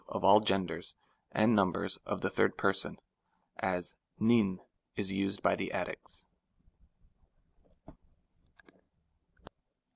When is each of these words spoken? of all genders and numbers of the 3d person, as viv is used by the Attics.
of 0.07 0.23
all 0.23 0.39
genders 0.39 0.95
and 1.31 1.53
numbers 1.55 1.97
of 2.07 2.21
the 2.21 2.27
3d 2.31 2.57
person, 2.57 2.97
as 3.59 3.95
viv 4.19 4.57
is 4.95 5.11
used 5.11 5.43
by 5.43 5.55
the 5.55 5.71
Attics. 5.71 6.25